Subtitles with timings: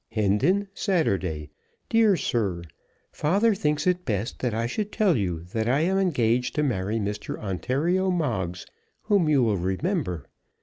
[0.09, 1.51] Hendon, Saturday.
[1.87, 2.63] DEAR SIR,
[3.11, 6.97] Father thinks it best that I should tell you that I am engaged to marry
[6.97, 7.37] Mr.
[7.37, 8.65] Ontario Moggs,
[9.03, 10.25] whom you will remember.